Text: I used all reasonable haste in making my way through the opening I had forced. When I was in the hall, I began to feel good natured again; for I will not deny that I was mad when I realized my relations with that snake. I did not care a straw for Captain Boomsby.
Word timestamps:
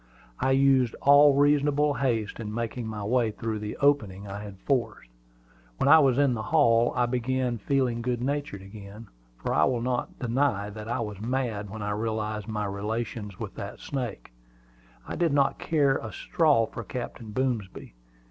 I 0.39 0.49
used 0.49 0.95
all 1.03 1.35
reasonable 1.35 1.93
haste 1.93 2.39
in 2.39 2.51
making 2.51 2.87
my 2.87 3.03
way 3.03 3.29
through 3.29 3.59
the 3.59 3.77
opening 3.77 4.27
I 4.27 4.41
had 4.41 4.57
forced. 4.61 5.11
When 5.77 5.87
I 5.87 5.99
was 5.99 6.17
in 6.17 6.33
the 6.33 6.41
hall, 6.41 6.91
I 6.95 7.05
began 7.05 7.59
to 7.59 7.63
feel 7.63 7.95
good 7.99 8.19
natured 8.19 8.63
again; 8.63 9.09
for 9.37 9.53
I 9.53 9.65
will 9.65 9.83
not 9.83 10.17
deny 10.17 10.71
that 10.71 10.87
I 10.89 11.01
was 11.01 11.21
mad 11.21 11.69
when 11.69 11.83
I 11.83 11.91
realized 11.91 12.47
my 12.47 12.65
relations 12.65 13.39
with 13.39 13.53
that 13.57 13.79
snake. 13.79 14.31
I 15.07 15.15
did 15.15 15.33
not 15.33 15.59
care 15.59 15.97
a 15.97 16.11
straw 16.11 16.65
for 16.65 16.83
Captain 16.83 17.29
Boomsby. 17.31 17.93